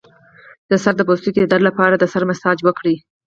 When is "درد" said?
1.53-1.63